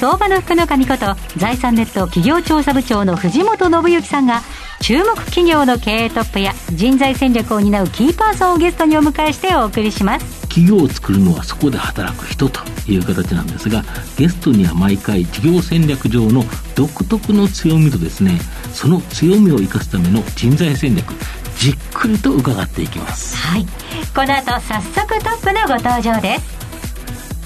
[0.00, 4.40] 相場の福の神こと財産ネット企業調査部長の藤本信之さんが
[4.80, 10.40] 注目企業の経営トップや人材戦略を担うキーパーソンをゲストにお迎えしてお送りします。
[10.48, 12.60] 企業を作るのはそこで働く人と
[12.90, 13.84] いう形なんですが
[14.16, 16.44] ゲストには毎回事業戦略上の
[16.74, 18.40] 独特の強みとですね
[18.72, 21.12] その強みを生かすための人材戦略
[21.58, 23.36] じっくりと伺っていきます。
[23.36, 23.66] はい。
[24.14, 26.58] この後早速トップのご登場です。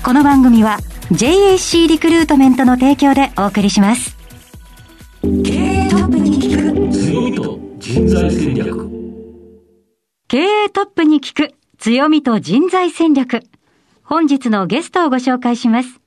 [0.04, 0.78] この番組は
[1.14, 4.16] JAC リクルートメントの提供でお送りします
[5.22, 8.94] 経営トップに聞く強みと人材戦略
[10.26, 13.42] 経営トップに聞く強みと人材戦略。
[14.02, 16.00] 本日のゲストをご紹介します。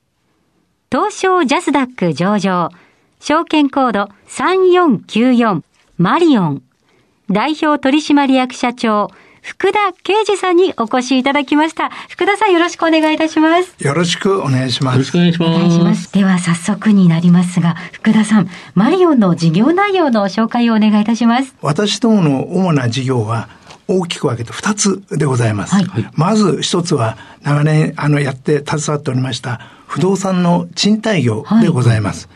[0.90, 2.70] 東証ジャスダック上場、
[3.20, 5.62] 証券コード3494
[5.96, 6.62] マリオン、
[7.30, 9.10] 代表取締役社長、
[9.48, 11.88] 福田啓二さんにお越しいただきました。
[12.10, 13.74] 福田さんよろしくお願いいたします。
[13.82, 14.94] よろしくお願いします。
[14.96, 16.12] よろしくお願いしますお願いします。
[16.12, 21.54] では早速になりますが、福田さん、マリオンの事業内容の紹介をお願いいたします。
[21.62, 23.48] 私どもの主な事業は
[23.86, 25.74] 大きく分けて2つでございます。
[25.74, 32.28] はいまず一つは長年あのやって携わっておりました不動産の賃貸業でございます。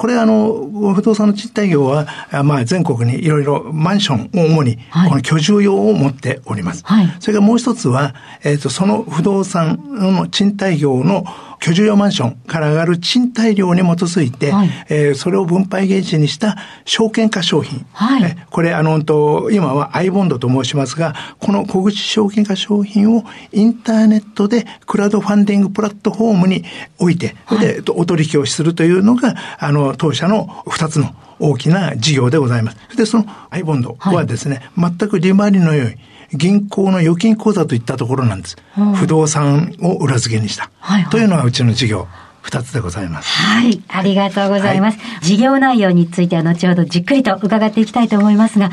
[0.00, 6.82] これあの、不動産の賃貸業は、あまあ全国にいろいろマンションを主に、はいこの居住用を持っております。
[6.86, 11.24] はいそれからもう一つは、えっ、と、その不動産の賃貸業の
[11.60, 17.86] 居住用マンションから上がる賃貸料に基づいて、はいえーそれを分配原資にした証券化商品。
[17.92, 26.64] はいえこれ、あの、うんと今は i ボンドと申しますが、この小口証券化商品をインターネットでクラウドファンディングプラットフォームに
[26.98, 32.96] 置いて、で、お取引をするというのが、あの、当社の二つの大きな事業でございます。
[32.96, 35.96] で、その i ボンドはですね、全く利回りの良い、
[36.32, 38.56] 銀行の預金口座といったところなんです。
[38.96, 40.70] 不動産を裏付けにした。
[40.78, 42.08] はいはいというのがうちの事業、
[42.42, 43.28] 二つでございます。
[43.28, 44.98] はい、ありがとうございます。
[45.22, 48.70] 事業内容については後ほどじっくりと伺っていきたいと思いますが、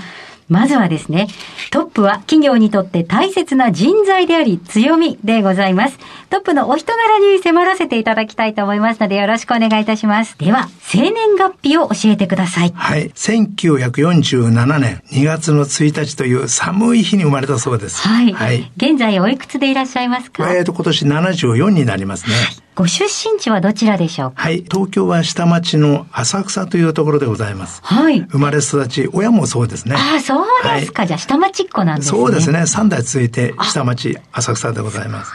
[0.50, 1.28] まずはですね、
[1.72, 5.97] トップは企業にとって大切な人材であり強みでございます。
[6.30, 10.38] トップのお人柄に迫らせていただきたいと思いますのでよろしくお願いいたします。
[10.38, 12.72] では、生年月日を教えてください。
[12.74, 13.09] はい。
[13.09, 18.07] 1947年2月の1日という寒い日に生まれたそうです。
[18.07, 18.31] はい。
[18.31, 18.72] はい。
[18.78, 22.66] 現在おいくつでいらっしゃいますか、えーと、今年74になりますね。
[22.77, 24.41] ご出身地はどちらでしょうか？
[24.43, 24.57] はい。
[24.57, 27.81] 東京は下町の浅草というところでございます。
[27.83, 28.19] はい。
[28.19, 29.95] 生まれ育ち、親もそうですね。
[29.95, 30.45] ああ、そう
[30.79, 31.07] ですか。
[31.07, 32.19] じゃあ、下町っ子なんですね。
[32.19, 32.59] そうですね。
[32.59, 35.33] 3代続いて下町、浅草でございます。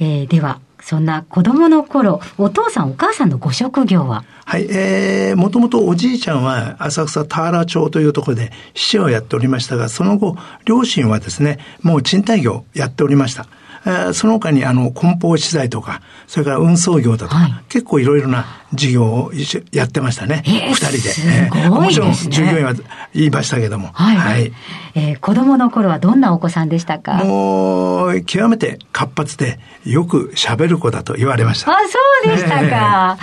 [0.00, 4.24] えーでは、そんな子供の頃、お父さんお母さんのご職業は？
[4.44, 13.46] はい、えー、もともとおじいちゃんは浅草田原町というところで市をやっておりましたが、その後、両親はですね、もう賃貸業をやっておりました。
[13.84, 18.44] えーその他にあの梱包資材とか、それから運送業だとか、はい結構いろいろな
[18.74, 20.42] 事業を一緒やってましたね。
[20.46, 20.98] えー二人で。
[20.98, 21.20] す
[21.50, 22.74] ごいねもちろん従業員は
[23.14, 23.88] 言いましたけども。
[23.94, 24.52] はい。
[24.94, 27.14] えー子供の頃はどんなお子さんでしたか？
[27.24, 31.72] もう、極めて活発で、よく喋る子だと言われました。
[31.72, 31.76] あ、
[32.24, 33.18] そうでしたか。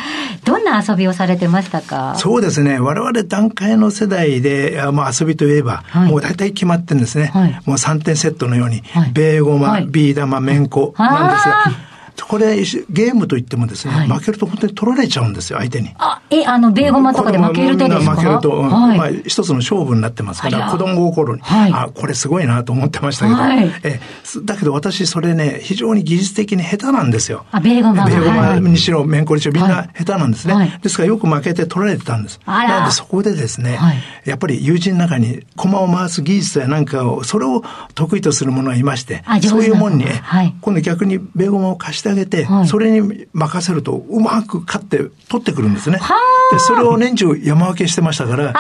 [0.46, 2.16] どんな遊びをされてましたか？
[2.18, 2.80] そうですね。
[2.80, 7.26] 我々段階の世代で、あまあ遊びといえば、はいもう大体決まってるんですね。
[7.28, 11.89] はいもう3点セットのように、はいベーゴマ、はいビー玉、めんこなんですが、
[12.30, 14.08] これ、ゲームといってもですね、はい。
[14.08, 15.90] 負けると本当に取られちゃうんですよ、相手に。
[15.98, 18.16] あ、え、あの、ベーゴマとかで負けるとですか？
[18.16, 18.98] 負けると、うんはい。
[18.98, 21.74] まあ、一つの勝負になってますから、子供心に、はい。
[21.74, 23.72] あ、これすごいなと思ってましたけど、はい。
[23.84, 27.46] えすだけど私それね、非常に技術的に下手なんですよ。
[27.52, 28.06] あベーゴマが。
[28.06, 28.62] ベーゴはい。
[28.62, 29.90] マにしろ、めんこにしろ、みんはない。
[29.98, 30.54] 下手なんですね。
[30.54, 30.80] はい。
[30.84, 32.40] ですからよく負けて取られてたんです。
[32.46, 33.98] なのでそこでですね、はい。
[34.26, 37.64] やっぱり友人の中に駒を回す技術やなんかを、それを
[37.96, 40.54] 得意とする者がいましてそういうもんに、はい。
[40.62, 42.68] 今度逆にベーゴマを貸してあげて、はい。
[42.68, 44.98] それに任せるとうまく勝って
[45.30, 45.98] 取ってくるんですね。
[45.98, 46.56] はあ。
[46.56, 48.54] で、それを年中山分けしてましたから、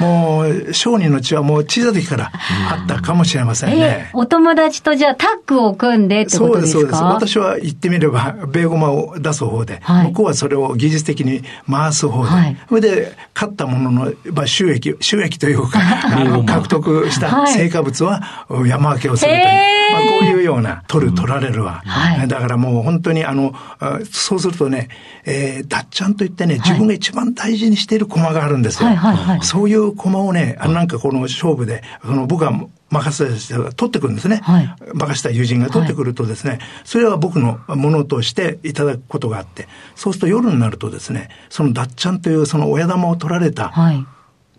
[0.00, 2.32] もう商人の血はもう小さい時から
[2.70, 4.10] あったかもしれませんえね。
[4.12, 7.36] お友達とじゃあタッグを組んでってこそうです、とですかそうです。
[7.36, 10.08] 私は言ってみれば、ベーゴマを出す方で、はい。
[10.08, 12.56] 向こうはそれを技術的に回す方で、はい。
[12.68, 15.78] それで、勝ったものの、まあ、収益、収益というか、
[16.12, 17.52] あの、獲得したはい。
[17.52, 19.44] 成果物は山分けをするという、
[19.92, 22.28] まあ、こういうような、取る、取られるは、はい。
[22.28, 24.88] だからもう本当にあの、あそうするとね、
[25.24, 28.88] えー、ダッチャンといってね、自分が一番大事にしている駒があるんですよ。
[28.88, 29.42] はいはいはい。
[29.42, 32.52] そういう駒をね、あのなんかこの勝負で、その僕は
[32.90, 34.40] 任せた人が取ってくるんですね。
[34.42, 34.74] はい。
[34.94, 44.06] 任せた友人が取ってくるとですね、それは僕のものとしていただくことがあって、そうすると夜になるとですね、そのダッチャンというその親玉を取られたはい。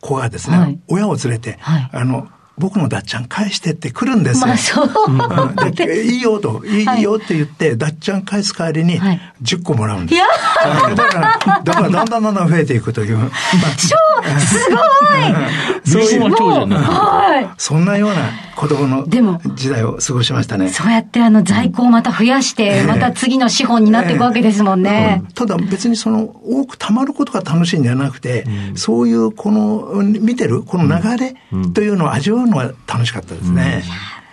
[0.02, 0.80] 子がですね、はい。
[0.88, 1.90] 親を連れて、はい。
[1.92, 2.28] あの、
[2.58, 4.48] 僕のダッチャン返してって来るんですよ。
[4.48, 4.90] まあ、そう。
[5.08, 10.16] うんでいいよと、いいはいよって言って、ダッチャン返す代わりにはい10個もらうんです。
[10.16, 13.18] いやはいだから、だからだんだんだんだん増えていくという。
[13.20, 13.30] まあ
[14.40, 14.78] すご
[15.18, 15.38] い
[15.86, 18.16] そういう貧乏長者になるはそんなような
[18.56, 20.70] 子供のでも時代を過ごしましたねい。。
[20.70, 25.24] そうやってあの在庫をまた増やして、また次の資本になっていくわけですもんね。
[25.36, 28.46] ただ別にその多く貯まることが楽しいんじゃなくて、
[28.76, 31.36] そういうこのうん見てるこの流れ
[31.74, 33.84] というのを味わうのは楽しかったですね。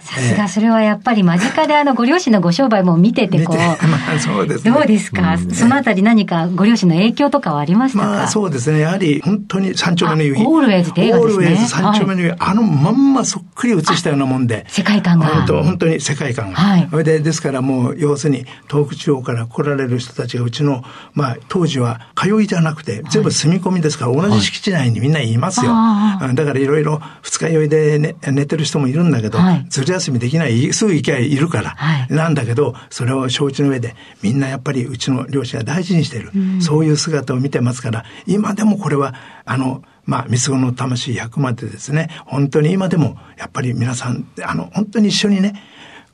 [0.04, 4.70] さすがそれはやっぱり間近であのご両親のご商売も見ててこう、そうですね。
[4.70, 8.80] どうですか、そのあたり何かご両親の影響とかはありましたか、まあそうですね。
[8.80, 10.42] やはり本当に三丁目の夕日。
[10.42, 11.34] あオールウェイズって映画ですね。
[11.34, 12.36] オールウェイズ三丁目の夕日。
[12.38, 14.66] あのまんまそっくり映したようなもんで。
[14.68, 15.26] 世界観が。
[15.26, 16.56] 本当、本当に世界観が。
[16.56, 16.88] はい。
[16.90, 20.84] それで、ですからもう、要するに、東北地方から来られる人たちがうちの、
[21.14, 25.70] まあ、当時は通いじゃなくて、全部住み込みですから、同じ敷地内にみんないますよ。
[25.72, 26.34] あうん。
[26.34, 29.66] だからいろいろ二日酔いで、ね、寝てる人もいるんだけど、はい。
[29.68, 31.70] ずる休みできない、すぐ行きゃいるから。
[31.70, 36.30] はいなんだけど、それを承知の上で、みんなやっぱりうちの両親が大事にしている。
[36.60, 39.14] そういう姿を見てますから、今でもこれは、
[39.44, 45.54] あの、まあ、三つ子の魂100までですね、本当に今でも、やっぱり皆さん、あの、本当に一緒にね、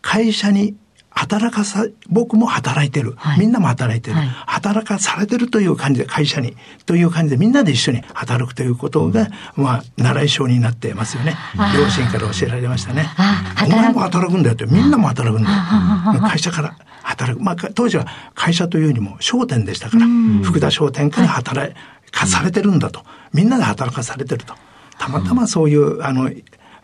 [0.01, 0.77] 会社に
[1.21, 3.13] 働かさ、僕も働いてる。
[3.17, 6.57] はいみんなも働いてる、はい働かされてるという感じで、会社に、
[6.87, 11.37] という感じで、みんなで一緒に働くということが、まあ、習い性になってますよね。
[11.77, 13.65] 両親から教えられましたねあ。
[13.67, 16.21] お前も働くんだよって、みんなも働くんだよ。
[16.27, 17.43] 会社から働く。
[17.43, 20.07] まあ、か当時は会社というよりも商店でしたから、
[20.43, 21.75] 福田商店から働
[22.11, 23.03] かされてるんだと。
[23.33, 24.55] みんなで働かされてると。
[24.99, 26.31] たまたまそういう、あの、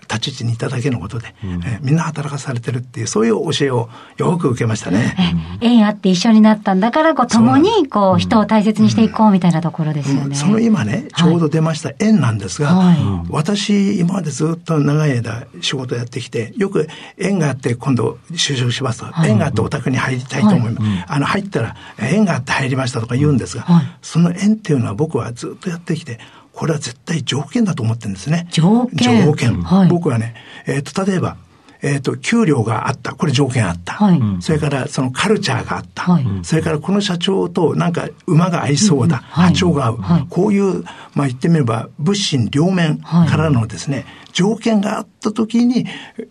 [0.08, 5.14] 立ち位置にいただけのことで、えーみんな働かされてるっていう、そういう教えをよく受けましたね。
[5.61, 10.35] 縁あって一緒になったんだから、こう、共に、こう、人を大切にしていこうみたいなところですよね。
[10.35, 12.97] その今ね、ちょうど出ました縁なんですが、はい。
[13.31, 16.88] 私、今までずっと長い間仕事やってきて、よく
[17.19, 19.31] 縁があって今度就職しますと、はい。
[19.31, 20.87] 縁があってお宅に入りたいと思います。
[21.08, 23.85] あの、入ったら、縁があって入りましたとか言うんですが、はい。
[24.03, 26.19] その縁っていうのは僕はずっとやってきて、
[26.56, 28.49] これは絶対条件だと思ってるんですね。
[28.50, 29.62] 条件条件。
[29.62, 30.35] はい僕はね、
[30.67, 31.37] えっ、と、例えば、
[31.82, 33.14] えっ、と、給料があった。
[33.14, 33.93] これ条件あった。
[33.93, 36.05] はいそれから、そのカルチャーがあった。
[36.05, 39.19] はいそれから、この社長となんか馬が合いそうだ。
[39.19, 39.97] はい波長が合う。
[39.99, 40.82] はいこういう、
[41.12, 45.85] まあ言ってみれば、物心両面からのですね、条件があった時に、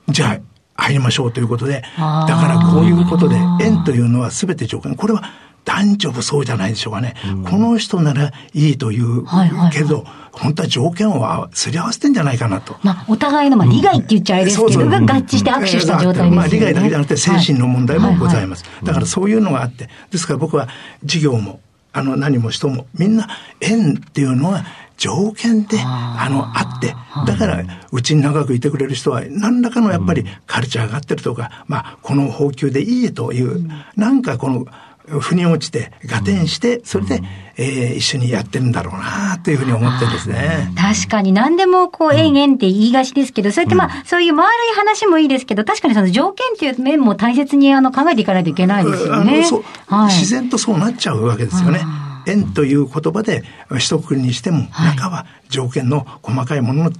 [0.09, 4.95] じゃあ、入りましょうということで、だからこういうことで、縁というのは全て条件。
[4.95, 5.23] これは
[5.65, 7.15] 男女もそうじゃないでしょうかね。
[7.49, 9.71] この人ならいいというはいはいはい。
[9.71, 12.75] けど、本当は条件をすり合わせてんじゃないかなと。
[12.83, 14.89] まあ、お互いの、まあ、利害って言っちゃあれですけど、そうそう。
[14.89, 16.35] が合致して握手した状態ですよね。
[16.35, 18.65] まあ、利害だけじゃなくて精神の問題もございまます。
[18.83, 20.67] だからそういうのがあって、ですから僕は
[21.03, 21.59] 事業も、
[21.93, 23.27] あの何も人も、みんな
[23.61, 24.65] 縁っていうのは
[24.97, 26.95] 条件で、あの、あって、
[27.25, 34.65] だから、うちに長くいてくれる人は、何らかのやっぱりカルチャーがあってるとか、まあ、この方給でいいという、なんかこの、
[35.07, 37.21] 腑に落ちて、合点して、それで、
[37.57, 40.71] えー一緒にやってるんだろうなというふうに思ってですね。
[40.75, 49.45] 確かに何でもこう、縁縁って言いがちですけど、そうやってまあ、そういう丸い話もいいですけど、確かにその条件っていう面も大切にあの考えていかないといけないですよね。
[49.87, 50.13] はい。
[50.13, 51.81] 自然とそうなっちゃうわけですよね。
[52.27, 53.43] 縁という言葉で
[53.77, 56.91] 一括りにしても、はい中は条件の細かいものの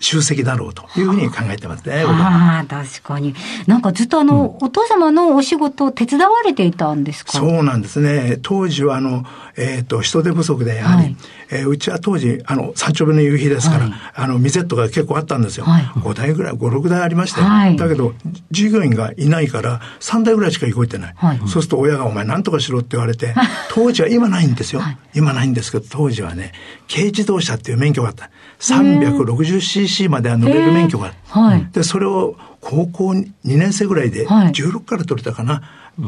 [0.00, 2.02] 集積だろうというふうに考えてますね。
[2.06, 3.34] ああ、確かに。
[3.66, 7.32] なんかずっとあの、お父様のお仕事を手伝われていたんですか？
[7.32, 8.38] そうなんですね。
[8.42, 9.24] 当時はあの、
[9.60, 11.16] えっ、と、人手不足で、やはり、はい
[11.52, 15.64] えーうちは当時、あの、三丁目の夕日ですから、はいあの、ミゼットが結構あったんですよ。
[15.64, 18.14] はい5台ぐらい、5、6台ありまして、はいだけど、
[18.50, 21.14] 従業員がいないから、3台ぐらいしか動いてない。
[21.16, 23.34] はいそうすると親がお前何とかしろって言われて、
[23.70, 24.80] 当時は今ないんですよ。
[24.80, 26.52] はい今ないんですけど、当時はね、
[26.88, 28.30] 軽自動車っていう免許があった。
[28.60, 31.14] 360cc までは乗れる免許がある。
[31.28, 35.62] はいで、それを高校2年生ぐらいで、はい16から取れたかな。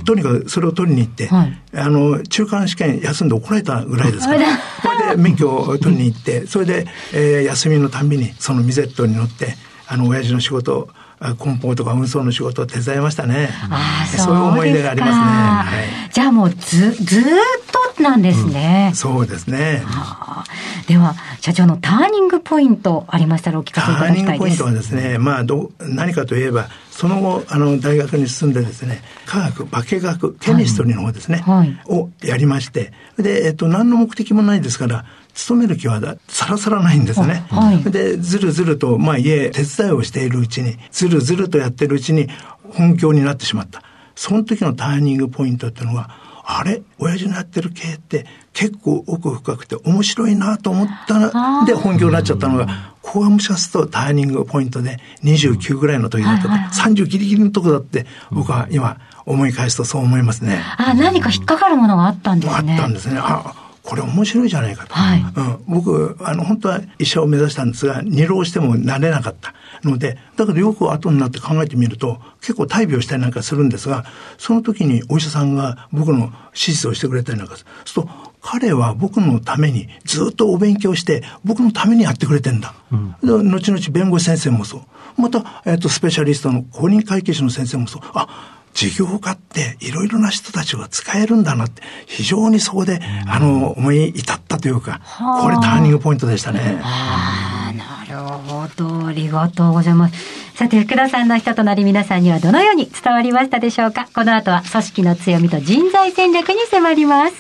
[0.05, 4.41] とにかくそれを取りに行って、はいあの、中間試験休んで怒られたぐらいですから。
[4.83, 9.57] それで免許を取りに行って、それで、えー休みのたんびにそのミゼットに乗って、
[9.87, 13.49] あの、親父の仕事を、あ梱包とか運送の仕事を手伝いましたね。
[13.71, 15.17] ああ、そういう思い出がありますね。
[15.17, 16.11] かはい。
[16.13, 17.25] じゃあもうず、ずーっ
[17.71, 18.93] となんですね。
[18.95, 19.83] そうですね。
[19.85, 20.45] はあ
[20.87, 24.59] では、社長のターニングポイントありましたらお聞かせいたターニングポインだきたいです。
[24.59, 37.47] トはですね、まあどう、何かといえば、その後、あの、大学に進んでですね、科学、化学、ケミストリーの方ですね、はい、をやりまして、で、えっと、何の目的もないですから、勤める気はさらさらないんですね。
[37.51, 42.29] はい、で、ずるずると、まあ家、手伝いをしているうちに、ずるずるとやってるうちに
[42.71, 43.83] 本業になってしまった。
[44.15, 46.11] その時のターニングポイントっていうのは、
[46.59, 46.83] あれ？
[46.99, 60.61] 親父のやってる系って結構奥深くて面白いなと思ったら、で本業になっちゃったのが、ここがもしかするとターニングポイントで29ぐらいの時だった30ギリギリのとこだって、僕は今思い返すとそう思いますね。
[60.79, 62.73] あ、何か引っかかるものがあったんですね。
[62.73, 63.19] あったんですね。
[63.19, 64.95] あこれ面白いじゃないかと。
[64.95, 74.05] はい、うん、僕、あの、本当は医者を目指したんですが、二浪してもなれなかったので、だけどよく後になって考えてみると、結構大病したりなんかするんですが、
[74.39, 77.71] その時にお医者さんが僕の手術をしてくれたりなんかする。
[77.95, 78.09] と、
[78.41, 82.75] 彼は僕のためにずっとお勉強して、僕のためにやってくれてんだ。
[82.93, 83.17] うん、
[83.51, 85.21] 後々弁護士先生もそう。
[85.21, 88.03] また、えっ、ー、と、スペシャリストの公認会計士の先生もそう。
[88.15, 95.01] あ、事業家っていろいろな人たちが使えるんだなって、非常にそこで、あの、思い至ったというか、
[95.43, 96.81] これターニングポイントでしたね。
[96.83, 98.17] ああ、なる
[98.49, 99.07] ほど。
[99.07, 100.15] ありがとうございます。
[100.55, 104.09] さて、福田さんの人となり皆さんにはどのように伝わりましたでしょうか？
[104.15, 107.35] この後は組織の強みと人材戦略に迫ります。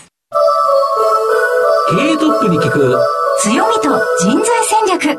[1.90, 2.96] 経営トップに聞く
[3.40, 5.18] 強みと人材戦略。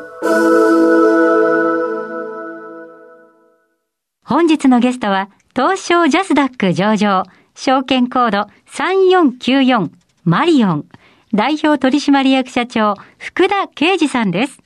[4.26, 9.92] 本日のゲストは、東証ジャスダック上場、証券コード3494
[10.24, 10.86] マリオン、
[11.32, 14.60] 代表取締役社長、福田啓二さんです。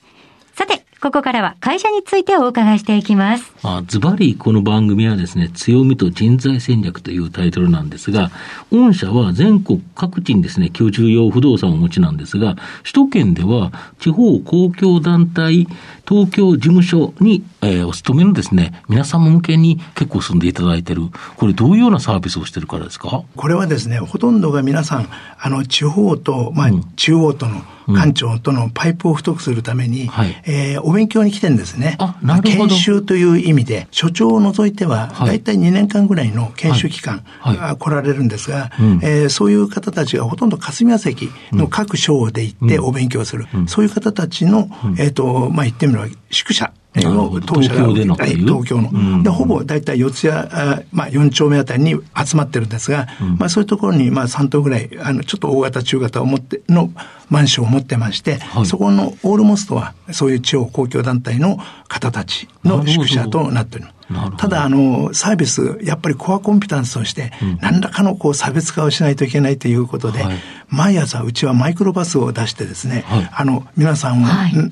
[0.54, 3.52] さて、ここからは会社についてお伺いしていきます。
[3.62, 8.32] あズバリこの番組はですね、強みと人材戦略というタイトルなんですが、
[8.72, 15.68] 御社は全国各地にですね、居住用不動産をお持ちなんですが、首都圏では地方公共団体
[16.04, 21.02] 東京事務所に、えー、お勤めのですね、皆様向けに結構住んでいただいてる。
[21.36, 23.22] これどういうようなサービスをしてるからですか？
[23.36, 27.62] これはですね、ほとんどが皆さん、あの、地方と、まあ、うん、中央との、
[27.94, 31.96] 官庁とのパイプを太くするために、はい、えー、お勉強に来てるんですね。
[31.98, 32.68] あ、なるほど。
[32.68, 38.70] 研修という意味で、所長を除いては、大体2年間ぐらいの研修期間が来られるんですが、
[39.02, 43.46] えー、そういう方たちがほとんど霞が関の各省で行ってお勉強する。
[43.52, 46.72] うん、そういう方たちの、えっ、ー、と、まあ、言ってみれば、宿舎。
[46.87, 56.90] の当社が東京での、東京の、うん、でほぼ大体四谷あ、まあ、4丁目あたりに集まってるんですが、うん、まあ、そういうところにまあ3棟ぐらいあのちょっと大型中型を持っての
[57.28, 63.97] マンションを持ってまして、はい、そこのオールモストはそういう地方公共団体の方たちの宿舎となっております。
[64.38, 70.36] ただ、あの、サービス、やっぱりコアコンピタンスとして、何らかのこう差別化をしないといけないということで、はい、
[70.68, 74.26] 毎朝うちはマイクロバスを出してですね、はい、あの、皆さんを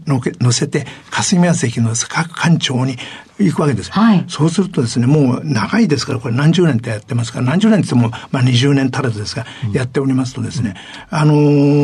[0.07, 2.97] のけ、乗せて、霞が関の各官庁に
[3.39, 3.93] 行くわけです。
[3.93, 10.75] はい、そうするとですね、もう長いですから、これ何十年ってやってますから、何十年って言っても、まあ20年足らずですが、うん、やっておりますとですね、
[11.11, 11.35] あの、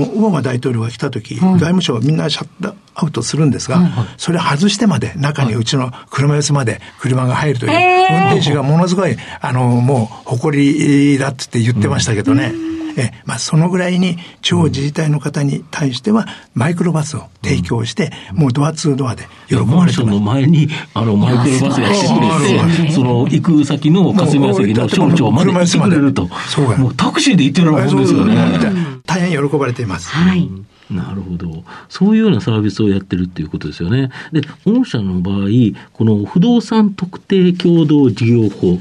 [0.03, 3.81] オバマ大統領が来た時、外務省はみんなシャットアウトするんですが、
[4.17, 12.53] それ外してまで、中にうちの車寄せまで車が入るという、運転手がものすごい、あの、もう、誇りだって言ってましたけどね。
[12.55, 26.29] うんえまあ、そのぐらいに地方自治体の方に対しては、マイクロバスを提供して、もうドアツードアで喜ばれてマンションの前に、あの、マイクロバスが来てくれて、その、行く先の霞が関の省庁まで行ってくれると。
[26.49, 29.03] そうもうタクシーで行ってるようなもんですよね。
[29.07, 30.09] 大変喜ばれています。
[30.09, 30.49] はい。
[30.91, 31.65] なるほど。
[31.89, 34.11] そういうようなサービスをやってるっていうことですよね。
[34.33, 35.47] で、御社の場合、
[35.93, 38.79] この不動産特定共同事業法、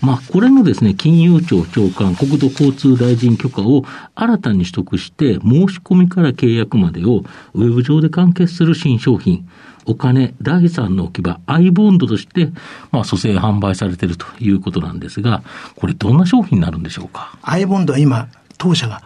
[0.00, 7.24] まあ、これのですね、金融庁長官、国土交通大臣許可を新たに取得して、申し込みから契約までを
[7.54, 9.48] ウェブ上で完結する新商品、
[9.86, 12.50] お金、第三の置き場、アイボンドとして、
[12.92, 15.42] まあ、蘇生販売されているということなんですが、
[15.76, 17.36] これどんな商品になるんでしょうか？
[17.42, 19.02] アイボンドは今、当社が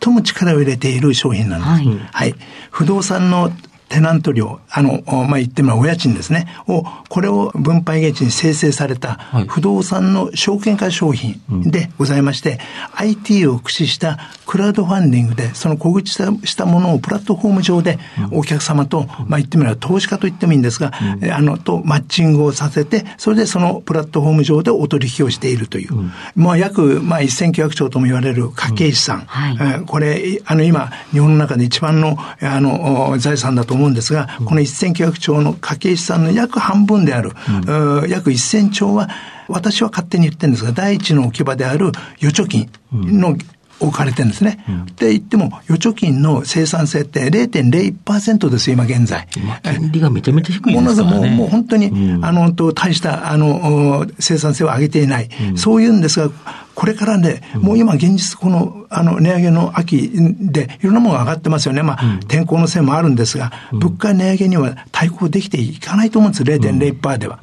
[0.00, 1.88] 最も力を入れている商品なんです。
[1.88, 2.34] はい、はい。
[2.70, 3.52] 不動産の
[3.92, 9.16] テナント料、あの、まあ、言ってみればお家賃ですね、を、これを分配月に生成された
[9.48, 12.58] 不動産の証券化商品でございまして、
[12.90, 17.98] はい、IT を駆使したクラウドファンディングで、その小口したものをプラットフォーム上で
[18.30, 37.32] お客様と、まあ、言ってみれば投資家と言ってもいいんですが、うん、あの、とマッチングをさせて、それでそのプラットフォーム上でお取引をしているという、うん、まあ、約、まあ、1900兆とも言われる家計資産、うんはい、これ、あの、今、日本の中で一番の、あの、財産だと思思うんですが、この1900兆の家計資産の約半分である、
[37.66, 39.08] うん、約1000兆は、
[39.48, 41.90] 私は勝手に言ってるんですが、第一の置き場である
[42.22, 43.36] 預貯金の、
[43.82, 44.64] 置かれてるんですね。
[44.68, 49.26] うん、って言っても、預貯金の生産性って0.01%です、今現在。
[49.36, 51.30] 今、金利がめちゃめちゃ低いですからね。
[51.30, 55.28] もうもう本当に、うん、あの、大した、あの、生産性を上げていない。
[55.50, 56.30] うん、そういうんですが、
[56.74, 60.10] これからね、もう今現実この、あの、値上げの秋
[60.40, 61.82] で、いろんなものが上がってますよね。
[61.82, 67.38] まあ、天候のせいもあるんですが、物価値上げには対抗できていかないと思うんです、0.01%では。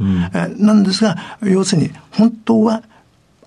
[0.57, 2.83] なんですが、要するに、本当は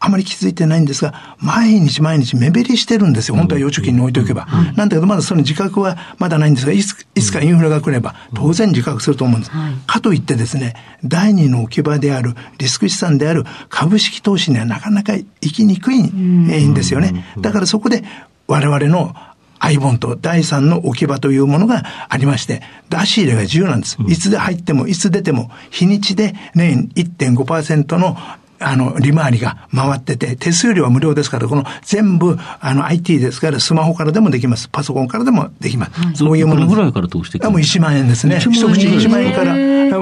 [0.05, 3.37] あまり気づいてないんですが、毎日毎日目減りしてるんですよ。
[3.37, 4.49] 本当は預貯金に置いておけば。
[4.75, 9.53] なんだけど、まだその自覚はまだないんですが、いついつかインフレが来れば、当然自覚すると思うんです。
[9.87, 17.25] かといってですね、第二の置き場である、リスク資産である株式投資にはなかなか行きにくいんですよね。
[17.39, 18.03] だからそこで、
[18.49, 19.15] 我々の
[19.61, 23.97] アイボンと第三の置き場というものがありまして、出し入れが自由なんです。
[24.09, 28.19] いつで入っても、いつ出ても、日にちで年1.5%の
[28.63, 34.69] あの、利回りが回ってて、手数料は無料ですから、この全部、あの、IT ですから、スマホからでもできます。
[34.69, 36.01] パソコンからでもできます。
[36.01, 36.67] はい、そういうもの。
[36.67, 38.39] ぐらいから通してもう1万円ですね。
[38.39, 39.55] 一口1万円から、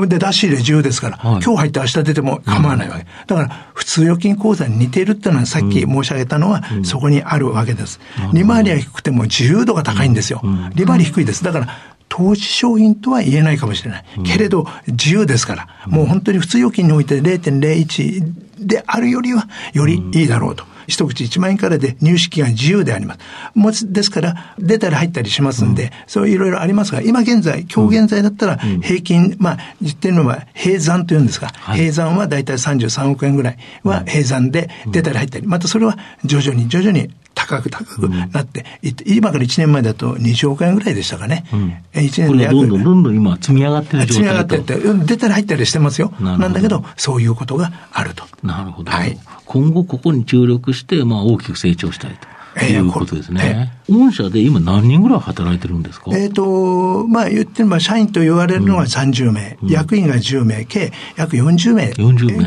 [0.06, 3.06] で、出し入れ自由ですから、はい、今日入って明日出ても構わないわけ。
[3.26, 8.00] だから、普通預金口座に似ているっていうのは、さっき申し上げたのは、そこにあるわけです。
[8.32, 10.42] 利回りは低くても自由度が高いんですよ。
[10.74, 11.42] 利回り低いです。
[11.44, 11.68] だから、
[12.10, 14.04] 投資商品とは言えないかもしれない。
[14.24, 20.64] けれど、自由ですから、もう本当に普通預金において0.01であるよりは、よりいいだろうと。
[20.90, 23.20] 一口1万円からで入式が自由であります。
[23.54, 37.10] もうですから、出たり入ったりしますんで、うん、そういろいろありますが、今現在、今日現在だったら、平均、まあ、言ってるのは、平山というんですが、はい、平山はだいたい33億円ぐらいは平山で出たり入ったり、またそれは徐々に徐々に
[37.46, 38.64] 高く高くなって
[39.06, 41.44] 今から1年前だと20億円ぐらいでしたかね。
[41.52, 46.12] うん、1年でどんどんどんどん今積み上がってる状態積み上がってって、出たり入ったりしてますよ。
[46.20, 48.24] なんだけど、そういうことがあると。
[48.42, 48.90] なるほど。
[48.90, 52.28] はい、今後ここに注力して、まあ大きく成長したいと。
[52.58, 53.72] いうことですね。
[53.88, 56.10] 御社で今何人ぐらい働いてるんですか？
[56.16, 61.90] えっ、ー、と、まあ言ってみれば社員と言われるのは30名、うん、役員が10名、計約40名。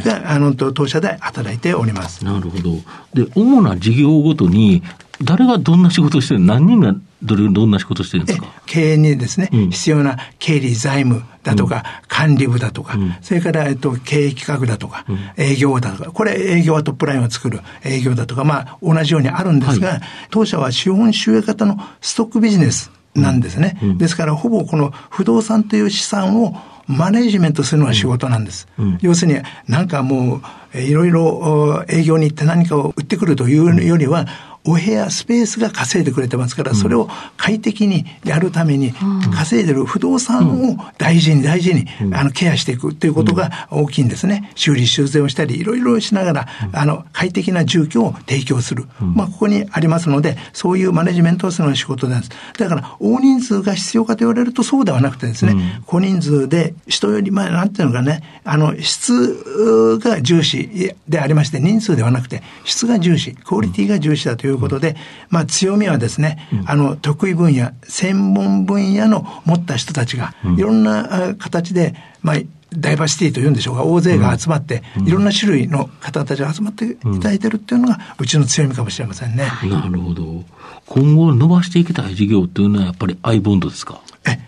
[0.04, 2.24] が、あの、当社で働いております。
[2.26, 2.76] なるほど。
[3.14, 4.84] で、主な事業ごとに
[5.22, 8.48] 誰がどんな仕事をしてる何人がどれどんな仕事してるんですか？
[8.66, 15.06] 経営にですね、うん、必要な経理財務だとか、うん、管理部だとか、うん、それから、えっと、経営企画だとか、
[15.38, 23.78] 営業だとか、これ営業はトップラインを作る営業だとか、まあ同じようにあるんですが、はい、当社は資本収益型のストックビジネスなんですね。
[23.98, 26.56] ですから、ほぼこの不動産という資産を
[26.88, 28.68] マネジメントするのが仕事なんです。
[29.02, 30.42] 要するに、なんかも
[30.74, 34.26] う、いろいろ営業に行って何かを売ってくるというよりは、
[34.66, 38.94] お部屋、スペースが稼いでくれてますから、それを快適にやるために、
[39.36, 44.52] 稼いでる不動産を大事に大事に、あの、ケアしていくということが大きいんですね。
[44.56, 48.86] 修理修繕をしたり、いろいろしながら、あの、快適な住居を提供する。
[49.00, 52.32] まあ、ここにありますので、そういうマネジメントをするのが仕事なんです。
[52.58, 64.96] だから、大人数が必要かと言われるとそうではなくてですね、小人数で人より、まあ、なんていうのかね、あの、質が重視でありまして、人数ではなくて、質が重視、クオリティが重視だといういうことで、
[65.30, 72.36] まあ強みはですね、あの、得意分野、専門分野の持った人たちが、いろんな形で、まあ、
[72.76, 79.46] ダイバーシティというんでしょうか、大勢が集まって、いろんな種類の方たちが集まっていただいてるっていうのが、うちの強みかもしれませんね。
[79.70, 80.44] なるほど。
[80.88, 84.02] 今後伸ばしていきたい事業っていうのは、やっぱりアイボンドですか？
[84.26, 84.40] え、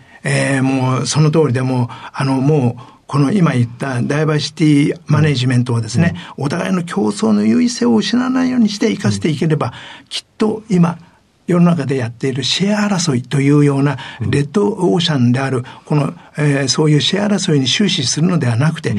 [0.56, 10.98] えー、もう、その通りでもあの、もう、この今言ったダイバーシティマネジメントはですね、うん、お互いの競争の優位性を失わないようにして生かしていければ、うん、きっと今、
[11.46, 18.94] 世の中でやっているシェア争いというようなレッドオーシャンである、この、えー、そういうシェア争いに終始するのではなくて、う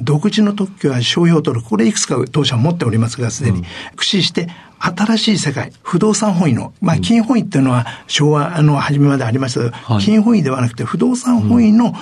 [0.00, 11.94] ん、独自の特許や商標登録、これいくつか当社は持っておりますが、すでに、駆使して新しい世界、不動産本位の、まあ、金本位っていうのは昭和の初めまでありましたけど、はい、金本位ではなくて不動産本位の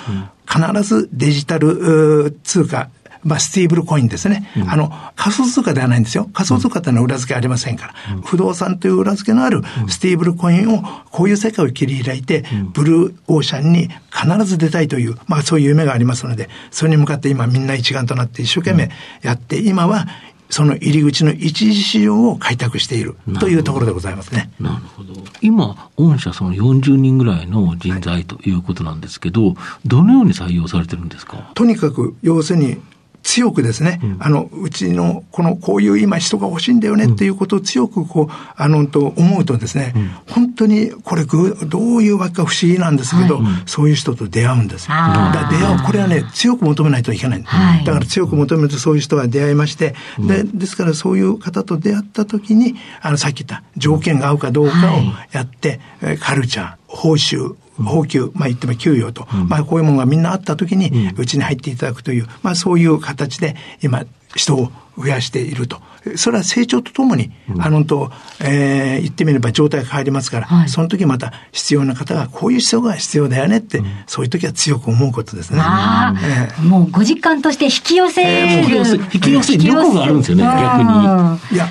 [0.47, 2.89] 必ずデジタル通貨、
[3.23, 6.29] まあ、スティーブルコインですね、うん、あの、仮想通貨ではないんですよ。
[6.33, 8.15] 仮想通貨っていうのは裏付けありませんから。
[8.15, 18.89] うん、不動産という裏付けのあるスティーブルコインを、こういう世界を切り開いて、ブルーオーシャンに必ず出たいという、まあそういう夢がありますので、それに向かって今みんな一丸となって一生懸命
[19.21, 20.07] やって、今は
[20.49, 23.15] その入り口の一次市場を開拓している。
[23.39, 24.51] というところでございますね。
[24.59, 25.13] なるほど。
[25.41, 29.55] 今、御社その40人ぐらいの人材ということなんですけど、はい、
[29.85, 31.51] どのように採用されてるんですか？
[31.55, 32.77] とにかく、要するに、
[33.23, 44.91] 強くですね、うん、あの、うちの、この、こういう今人が欲しいんだよねっていうことを強くこう、あの、と思うとですね、うん、本当にこれどういうわけか不思議なんですけど、はい、そういう人と出会うんですよ。
[44.91, 47.43] だ出会う、これはね、強く求めないといけない。
[47.43, 54.97] はい、だから強く求めるとそういう人が出会いまして、で、ですからそういう方と出会った時に、あの、さっき言った条件が合うかどうかを
[55.31, 57.55] やって、はい、カルチャー、報酬、
[57.89, 65.81] 報給、まあ言っても給与と、まあこういうものがみんなあった時に、うちに入っていただくという、まあそういう形で今、人を増やしていると。
[66.15, 75.59] それは成長とともに、あのと、えー、言ってみれば状態が変わりますから、はい、その時また必要な方が、こういう人が必要だよねって、うん、そういう時は強く思うことですね。
[75.61, 78.29] あえー、もうご実感として引き寄せる。
[78.29, 81.55] えー、引き寄せ、力があるんですよね、逆に。
[81.55, 81.67] いや、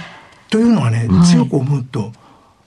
[0.49, 2.13] というのはね、強く思うと、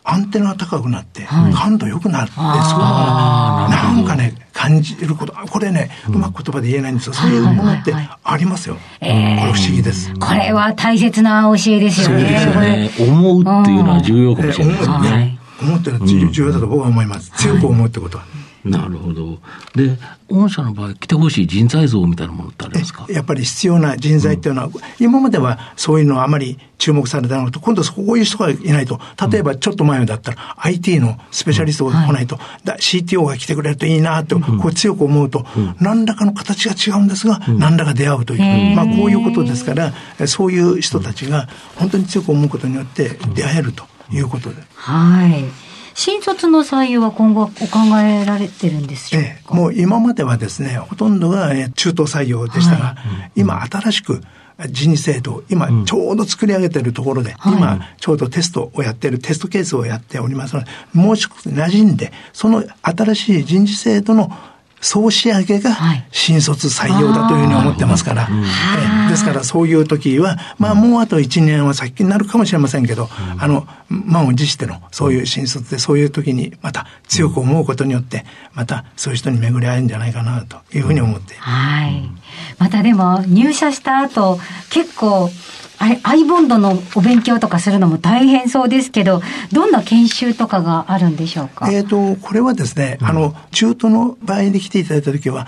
[0.05, 7.13] アンテナが高くなって、感度良くなるって、そうなんかね、感じること、これね、うまく言葉で言えないんですよ。
[7.13, 8.75] そういうものってありますよ。
[8.75, 10.13] これ不思議です。
[10.19, 12.21] これは大切な教えですよね。
[12.53, 13.11] そうですよね。
[13.11, 15.39] 思うっていうのは重要かもしれないですね。
[15.61, 17.31] 思うっていうのは重要だと僕は思います。
[17.37, 18.25] 強く思うってことは。
[18.63, 19.39] なるほど。
[19.76, 19.97] で、
[20.30, 23.06] 御社の場合、来てほしい人材像みたいなものってありますか？
[23.10, 28.99] やっぱり必要な人材っていうのは、うん、今まではそういうのはあまり注目されてなくて、今度こういう人がいないと、
[29.32, 32.41] 例えばちょっと前だったら、IT のスペシャリストが来ないと、うん。
[32.41, 38.38] はい、CTO が来てくれるといいなと、こう強く思うと、うん、何らかの形が違うんですが、何らか出会うとい
[38.73, 39.93] う、まあこういうことですから、
[40.28, 44.56] そういう人たちが本当に強く思うことによって出会えるということで。
[44.76, 45.43] はい。
[45.95, 52.95] 新卒の採用は今後お考えられてるんですよ、ええ、もう今まではですね、ほとんどが中途採用でしたが、は
[53.27, 54.21] い、今新しく
[54.69, 64.32] 人事制度、今ちょうど作り上げているところで、うん、今ちょうどテストをやってる、テストケースをやっておりますので、もう少し馴染んで、その新しい人事制度の
[64.83, 65.77] 総仕上げが
[66.11, 81.49] 新卒採用だというふうに思ってますから、はい、ですからそういう時は、まあもうあと1年は先になるかもしれませんけど、うん、あの、満を持してのそういう新卒でそういう時にまた強く思うことによって、またそういう人に巡り合えるんじゃないかなというふうに思っています。
[81.49, 82.09] はい。
[82.59, 85.29] またでも入社した後、結構
[85.79, 91.69] アイボンドのお勉強とかするのも大変そうですけど、どんな研修とかがあるんでしょうか？
[91.71, 95.47] えっ、と、これはですね、うん、あの、中途の場合で来ていただいたときは、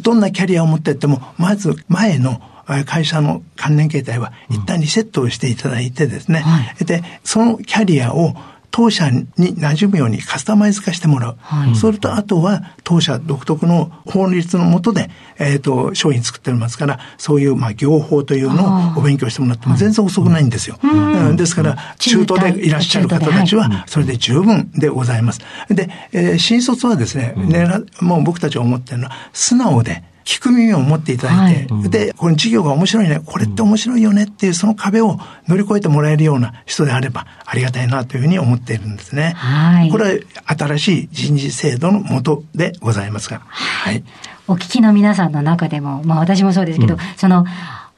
[0.00, 2.40] どんなキャリアを持っていっても、まず前の
[2.86, 6.50] 会社の関連形態は一旦リセットをしていただいてですね、うん。
[6.50, 8.34] はい、で、そのキャリアを
[8.74, 11.36] 当社に馴染むようにカスタマイズ化してもらう。
[11.38, 20.76] はい、それとあとは当社独特の法律のもとで、えっ、ー、と、商品作ってますから、そういう、まあ、業法というのをお勉強してもらっても全然遅くないんですよ。
[20.82, 25.40] うん、ですから、中途でいらっしゃる方たちは、それで十分でございます。
[25.68, 27.68] で、えー、新卒はですね、ね
[28.00, 39.34] もう僕たちが思ってるのは、素直で、聞く耳を持っていただいて、はい、で、この事業が面白いね、これって面白いよねっていうその壁を乗り越えてもらえるような人であればありがたいなというふうに思っているんですね。
[39.36, 39.90] はい。
[39.90, 43.40] これは新しい人事制度のもとでございますが。
[43.40, 44.02] はい。
[44.48, 47.44] お聞きの皆さんの中でも、まあ私もそうですけど、うん、その、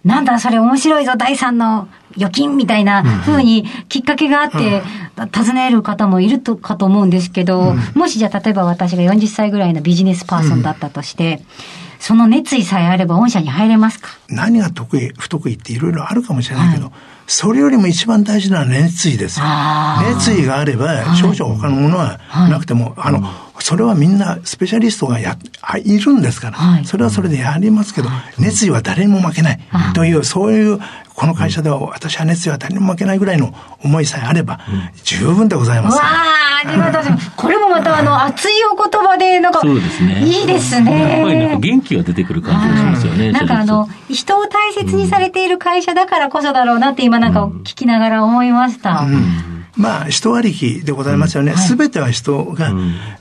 [0.04, 4.82] なんだそれ面白いぞ第三の預金みたいな風にきっかけがあって、
[5.32, 11.42] 尋ねる方もいるとかと思うんですけど、もしじゃあ例えば私が40歳ぐらいのビジネスパーソンだったとして、
[12.06, 14.10] その熱意さえあれば御社に入れますか？
[14.28, 16.92] 何が得意、不得意っていろいろあるかもしれないけど、はい、
[17.26, 19.40] それよりも一番大事なのは熱意です。
[20.14, 25.36] 熱意があれば、少々他のものはなくても、はい、あの、それはみんなスペシャリストがや、
[25.84, 28.08] いるんですから、はい、それはそれでやりますけど、
[28.38, 29.60] 熱意は誰にも負けない。
[29.94, 30.78] という、そういう
[31.16, 34.60] この会社では私は熱意は誰にも負けないぐらいの思いさえあれば、
[35.02, 35.96] 十分でございます。
[35.96, 37.30] わあ、ありがとうございます。
[37.34, 40.22] これもまたあの、熱いお言葉で、なんか、そうですね。
[40.22, 41.10] いいですね。
[41.12, 43.32] やっぱりなんか元気が出てくる感じがしますよね。
[43.32, 49.00] なんかあの、人を大切にされている会社だからこそだろうなって今なんか聞きながら思いました。
[49.00, 51.54] うんまあ、人ありきでございますよね。
[51.54, 52.72] す、べ、ては人が、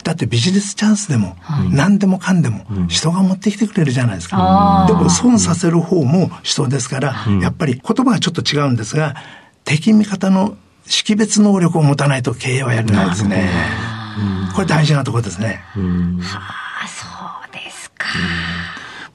[0.03, 1.35] だってビジネスチャンスでも、
[1.71, 4.85] 何でもかんでも、人が持ってきてくれるじゃないですか。
[4.87, 9.15] でも、損させる方も人ですから、やっぱり言葉がちょっと違うんですが、
[9.65, 10.55] 敵味方の
[10.87, 13.49] 識別能力を持たないと経営はやれないですね。
[14.55, 15.61] これ大事なところですね。
[16.21, 16.39] は
[16.83, 17.05] あ、そ
[17.49, 18.07] うですか。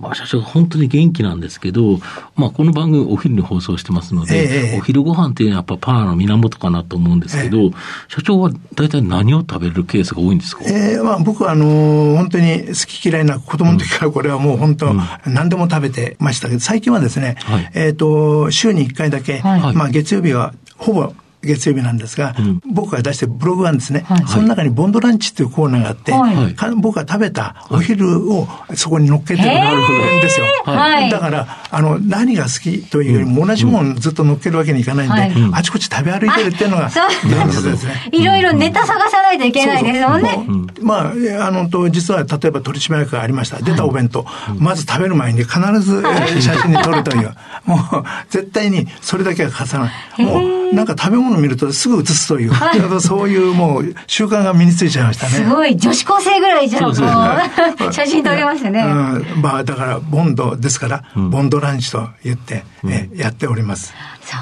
[0.00, 1.98] まあ、社長本当に元気なんですけど、
[2.34, 7.70] まあ、この番組お昼に放送してますので、えお昼ご飯っていうのはやっぱパワーの源かなと思うんですけど、え、
[8.08, 10.64] 社長は大体何を食べるケースが多いんですか？
[10.66, 14.94] えー、まあ、僕はあのー、本当に好き嫌いな子供の時からこれはもう本当、
[15.26, 22.60] 何でも食べてましたけど、最近はですね、はい、えっ、ー、と、週に1回だけ、はい、まあ、月曜日はほぼ月曜日なんですが、うん。
[22.66, 24.26] 僕が出してるブログがあるんですね、はい。
[24.26, 26.54] その中にボンドランチっていうコーナーがあって、はい。
[26.54, 30.46] か僕が食べたお昼をそこに乗っけてるんですよ。
[30.64, 31.10] はい。
[31.10, 35.50] だから、あの、何が好きというよりも同じものをずっと乗っけるわけにいかないんで、はい。
[35.54, 37.08] あちこち食べ歩いてるっていうのがあそう。
[37.24, 38.10] 現実ですね。
[38.12, 40.46] いろいろネタ探さないといけないですもんね。
[40.82, 43.58] まあ、えあの、と、実は、例えば取締役がありました。
[43.60, 44.26] 出たお弁当。
[44.58, 47.34] まず食べる前に必ずえー写真に撮るという。
[47.64, 47.80] もう、
[48.28, 50.22] 絶対にそれだけは貸さない。
[50.22, 55.32] もう、なんか食べ物見るとすぐ写すという、そういうもう習慣が身についちゃいましたね。
[55.32, 56.94] すごい、女子高生ぐらいじゃん。
[57.92, 58.80] 写真撮れますね。
[58.80, 63.94] うん、まあ、だから、ボンドですから、ボンドランチと言って、えやっております。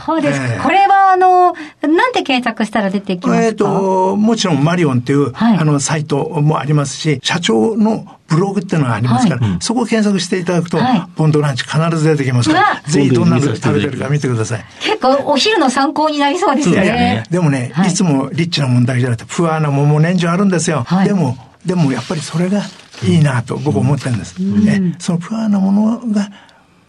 [0.06, 0.46] そうですか。
[0.46, 3.46] ええこれは、あの、なんて検索したら出てきますか？
[3.46, 11.02] えっ、と、もちろんマリオンっていう、はいあの、サイトもありますし、社長のブログっていうのがありますから、そこを検索していただくと、はい。
[11.16, 14.64] ボンドランチ必ず出てきますから、ぜひどんなの食べてるか見てください。
[14.80, 16.86] 結構、お昼の参考になりそうですいやい。
[16.86, 17.24] やね。
[17.30, 17.90] でもね、はい。
[17.90, 20.84] い、つもリッチな問題じゃなくて、プアなもんも年中あるんですよ。
[20.86, 21.08] はい。
[21.08, 22.62] でも、でもやっぱりそれが
[23.02, 24.38] いいなと僕思ってるんです。
[24.38, 24.94] ね。
[24.98, 26.30] そのプアなものが、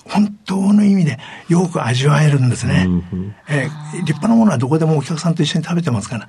[0.06, 2.88] 本当の意味でよく味わえるんですね。
[3.48, 6.28] えー立派なものはどこでもお客さんと一緒に食べてますから、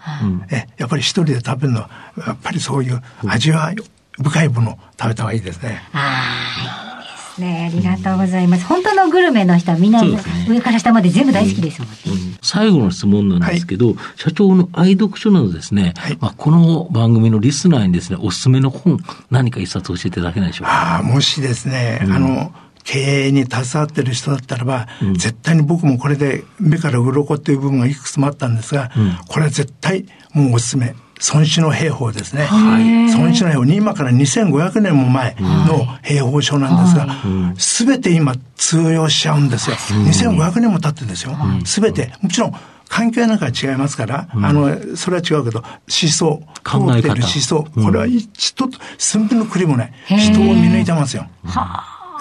[0.51, 1.91] えやっぱり一人で食べるのは、
[2.27, 3.77] やっぱりそういう味わい
[4.23, 5.83] 深いものを食べた方がいいですね。
[5.93, 7.71] ああ、いいですね。
[7.73, 8.67] ありがとうございます。
[8.67, 11.97] 本当のグルメの人はみんな上から下まで全部大好きですもんね。
[12.43, 18.99] 最後の質問なんですけど、社長の愛読書などですね、はいまあ、この番組のリスナーにですね、おすすめの本、
[19.31, 20.97] 何か一冊教えていただけないでしょうか？
[20.97, 22.53] ああ、もしですね、あの、
[22.83, 28.91] 経営に携わってる人だったらば、絶対に僕もこれで目から鱗っていう部分がいくつもあったんですが、
[29.29, 30.95] これは絶対もうおすすめ。
[31.33, 32.49] 孫子の兵法ですね。
[32.51, 39.77] 孫子の兵法、今から2500年も前の兵法書なんですが、すべて今通用しちゃうんですよ。
[39.77, 41.37] 2500年も経ってですよ。
[41.65, 42.55] すべて、もちろん、
[42.89, 49.93] 環境なんかは違いますから、あの、それは違うけど、思想、通ってる思想、これは一つ、寸分の栗もない。
[50.07, 51.27] 人を見抜いてますよ。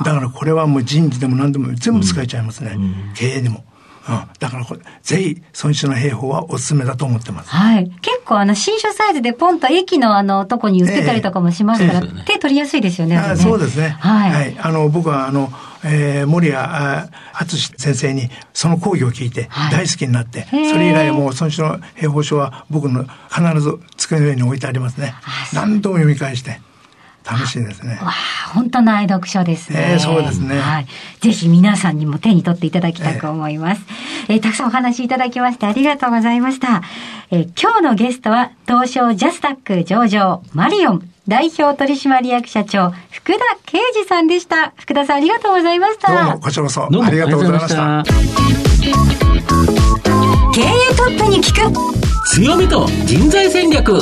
[0.04, 2.78] だからこれはもう人事でも何でも全部使えちゃいますね。
[3.16, 3.64] 経営でも。
[4.10, 7.50] うん、だからこれ、ぜひ、孫子の兵法はおすすめだと思ってます。
[7.50, 7.90] はい。
[8.02, 13.18] 結構あの、新書サイズでポンと駅のあの、とこに売ってたりとかもしますから、ええそうですよね手取りやすいですよね。
[13.18, 13.90] あれねそうですね。
[14.00, 14.58] はい。
[14.60, 15.52] あの、僕は、あの、
[15.84, 25.14] えー、森谷あ敦先生にその講義を聞いてはい大好きになって、へーそれ以来もう孫子の兵法書は僕の必ず机の上に置いてありますね。
[25.54, 26.60] 何度も読み返して
[27.32, 28.00] 楽しいですね。
[28.02, 28.14] わあ、
[28.54, 29.90] 本当の愛読書ですね。
[29.92, 30.88] ええそうですねはい。
[31.22, 33.82] ぜひ皆さんにも手に取っていただきたく思います。
[34.30, 36.82] えーたくさんお話いただきましてありがとうございました。
[37.32, 44.74] えー今日のゲストは、東証ジャスタック上場、マリオン、代表取締役社長、福田啓二さんでした。
[44.78, 46.12] 福田さんありがとうございました。
[46.12, 48.04] どうも、こちらこそどうもありがとうございました。
[50.54, 54.02] 経営トップに聞く強みと人材戦略。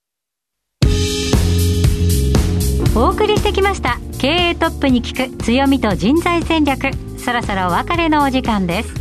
[2.93, 3.99] お送りしてきました。
[4.19, 6.91] 経営トップに聞く強みと人材戦略。
[7.17, 8.93] そろそろお別れのお時間です。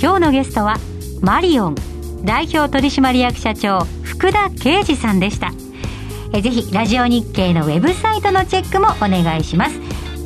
[0.00, 0.76] 今日のゲストは
[1.20, 1.74] マリオン。
[2.22, 5.50] 代表取締役社長福田啓二さんでした。
[6.32, 9.80] えぜひラジオ日経のウェブサイトのチェックもお願いします。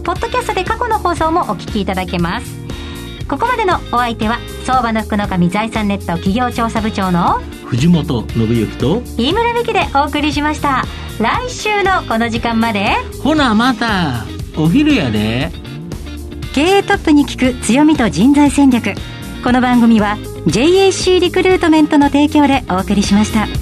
[0.04, 2.46] ポッドキャストで過去の放送もお聞きいただけます。
[3.26, 7.40] ここまでのお相手は相場の福の神財産ネット企業調査部長の
[7.72, 10.84] 藤本信之と、飯村美希でお送りしました
[11.18, 12.84] 来週のこの時間まで
[13.22, 14.26] ほなまた、
[14.58, 15.50] お昼やで。
[16.52, 18.92] 経営トップに聞く強みと人材戦略
[19.42, 23.61] この番組は JAC リクルートメントの提供でお送りしました。